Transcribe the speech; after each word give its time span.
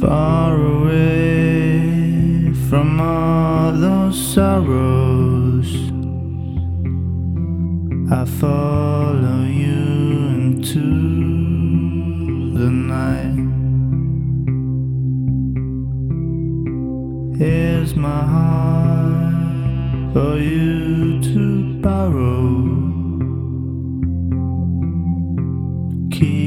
far 0.00 0.56
away 0.56 2.52
from 2.70 2.98
all 3.00 3.70
those 3.72 4.18
sorrows. 4.34 5.70
I 8.10 8.24
follow 8.24 9.44
you 9.44 9.82
into 10.38 10.80
the 12.58 12.70
night. 12.70 13.36
Here's 17.36 17.94
my 17.94 18.24
heart 18.34 20.14
for 20.14 20.38
you 20.38 21.20
to 21.34 21.80
borrow. 21.82 22.89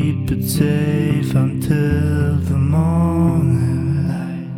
Keep 0.04 0.32
it 0.32 0.44
safe 0.44 1.34
until 1.34 2.36
the 2.36 2.58
morning 2.58 4.06
light. 4.10 4.50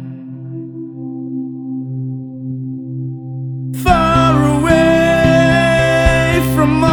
Far 3.83 4.33
away 4.57 6.41
from 6.55 6.83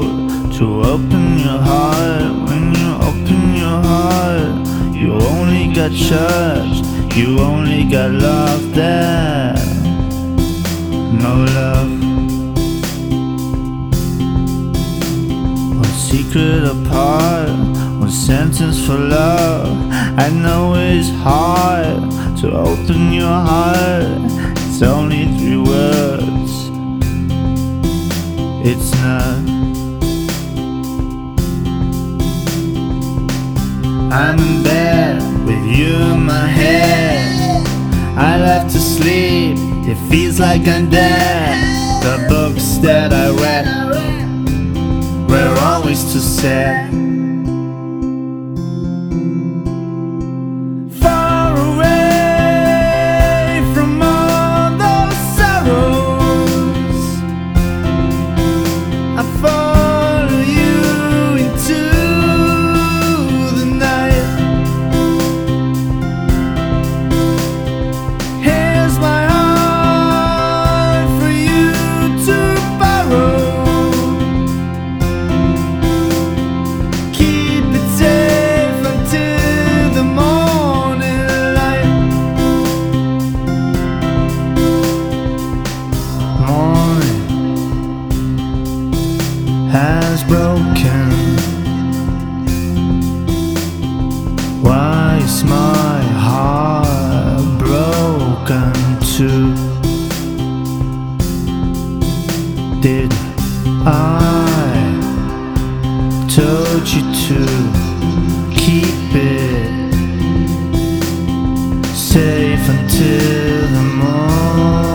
to 0.00 0.82
open 0.82 1.38
your 1.38 1.60
heart. 1.70 2.48
When 2.48 2.74
you 2.74 2.90
open 3.08 3.54
your 3.54 3.78
heart, 3.90 4.66
you 4.94 5.12
only 5.12 5.74
got 5.74 5.90
judged. 5.90 6.86
You 7.14 7.40
only 7.40 7.84
got 7.84 8.10
love 8.10 8.74
there. 8.74 9.54
No 11.24 11.34
love. 11.58 11.92
One 15.82 15.94
secret 16.08 16.64
apart, 16.64 17.50
one 18.00 18.10
sentence 18.10 18.84
for 18.86 18.96
love. 18.96 19.76
I 20.18 20.28
know 20.30 20.74
it's 20.74 21.10
hard 21.10 22.10
to 22.40 22.52
open 22.52 23.12
your 23.12 23.38
heart. 23.50 24.22
It's 24.64 24.82
only 24.82 25.24
three 25.36 25.58
words. 25.58 26.52
It's 28.64 28.92
not. 29.02 29.61
I'm 34.12 34.38
in 34.38 34.62
bed 34.62 35.22
with 35.46 35.64
you 35.64 35.94
in 35.94 36.26
my 36.26 36.46
head. 36.46 37.66
I 38.18 38.36
love 38.36 38.70
to 38.70 38.78
sleep, 38.78 39.56
it 39.88 39.96
feels 40.10 40.38
like 40.38 40.68
I'm 40.68 40.90
dead. 40.90 41.56
The 42.02 42.26
books 42.28 42.76
that 42.82 43.10
I 43.10 43.30
read 43.30 43.66
were 45.30 45.56
always 45.62 46.12
too 46.12 46.20
sad. 46.20 47.11
Has 89.72 90.22
broken. 90.24 91.08
Why 94.60 95.18
is 95.24 95.44
my 95.44 96.02
heart 96.26 97.58
broken 97.58 98.74
too? 99.16 99.54
Did 102.82 103.10
I 103.86 104.76
told 106.36 106.86
you 106.94 107.04
to 107.28 107.40
keep 108.54 109.08
it 109.14 109.94
safe 111.94 112.68
until 112.68 113.68
the 113.76 113.84
morning 113.96 114.91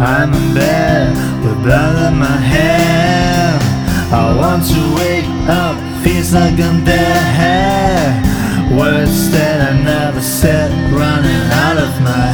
I'm 0.00 0.32
in 0.32 0.54
bed 0.54 1.12
with 1.44 1.62
blood 1.62 2.10
in 2.10 2.18
my 2.18 2.26
hand. 2.26 3.62
I 4.10 4.34
want 4.34 4.64
to 4.72 4.80
wake 4.96 5.28
up, 5.46 5.76
feels 6.02 6.32
like 6.32 6.58
I'm 6.58 6.82
dead. 6.84 8.24
Words 8.72 9.30
that 9.32 9.60
I 9.60 9.78
never 9.82 10.22
said 10.22 10.70
running 10.90 11.44
out 11.52 11.76
of 11.76 11.92
my 12.00 12.29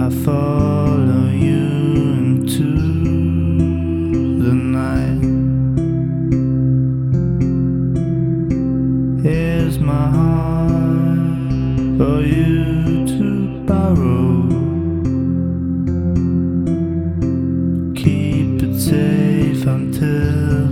I 0.00 0.10
follow 0.10 1.28
you 1.28 1.66
into 2.20 2.70
the 4.42 4.54
night. 4.54 5.22
Here's 9.22 9.78
my 9.78 10.08
heart 10.18 11.18
for 11.98 12.20
you 12.22 13.06
to 13.18 13.28
borrow. 13.66 14.48
Keep 17.94 18.62
it 18.62 18.78
safe 18.78 19.66
until 19.66 20.68